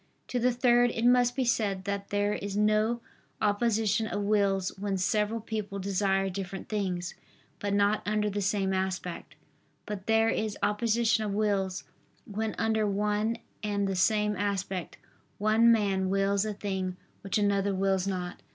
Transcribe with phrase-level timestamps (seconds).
[0.29, 3.01] To the third, it must be said that there is no
[3.39, 7.13] opposition of wills when several people desire different things,
[7.59, 9.35] but not under the same aspect:
[9.85, 11.83] but there is opposition of wills,
[12.25, 14.97] when under one and the same aspect,
[15.37, 18.41] one man wills a thing which another wills not.